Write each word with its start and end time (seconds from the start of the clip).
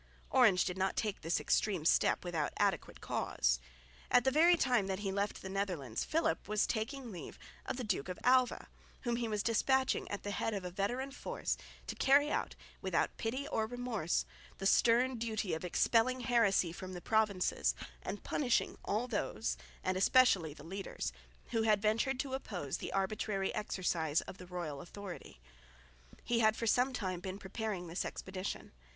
Orange 0.31 0.65
did 0.65 0.79
not 0.79 0.95
take 0.95 1.21
this 1.21 1.39
extreme 1.39 1.85
step 1.85 2.25
without 2.25 2.53
adequate 2.57 3.01
cause. 3.01 3.59
At 4.09 4.23
the 4.23 4.31
very 4.31 4.57
time 4.57 4.87
that 4.87 5.01
he 5.01 5.11
left 5.11 5.43
the 5.43 5.47
Netherlands 5.47 6.03
Philip 6.03 6.47
was 6.47 6.65
taking 6.65 7.11
leave 7.11 7.37
of 7.67 7.77
the 7.77 7.83
Duke 7.83 8.09
of 8.09 8.17
Alva, 8.23 8.67
whom 9.01 9.17
he 9.17 9.27
was 9.27 9.43
despatching 9.43 10.09
at 10.09 10.23
the 10.23 10.31
head 10.31 10.55
of 10.55 10.65
a 10.65 10.71
veteran 10.71 11.11
force 11.11 11.55
to 11.85 11.93
carry 11.93 12.31
out 12.31 12.55
without 12.81 13.15
pity 13.17 13.47
or 13.49 13.67
remorse 13.67 14.25
the 14.57 14.65
stern 14.65 15.19
duty 15.19 15.53
of 15.53 15.63
expelling 15.63 16.21
heresy 16.21 16.71
from 16.71 16.93
the 16.93 17.01
provinces 17.01 17.75
and 18.01 18.23
punishing 18.23 18.79
all 18.83 19.05
those, 19.07 19.55
and 19.83 19.95
especially 19.97 20.55
the 20.55 20.63
leaders, 20.63 21.13
who 21.51 21.61
had 21.61 21.79
ventured 21.79 22.19
to 22.21 22.33
oppose 22.33 22.77
the 22.79 22.91
arbitrary 22.91 23.53
exercise 23.53 24.21
of 24.21 24.39
the 24.39 24.47
royal 24.47 24.81
authority. 24.81 25.39
He 26.23 26.39
had 26.39 26.55
for 26.55 26.65
some 26.65 26.91
time 26.91 27.19
been 27.19 27.37
preparing 27.37 27.85
this 27.85 28.03
expedition. 28.03 28.71